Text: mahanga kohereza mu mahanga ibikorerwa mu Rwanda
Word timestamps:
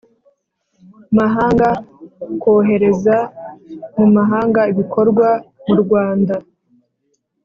mahanga 1.17 1.69
kohereza 2.41 3.17
mu 3.97 4.07
mahanga 4.15 4.61
ibikorerwa 4.71 5.29
mu 5.65 5.75
Rwanda 5.81 6.35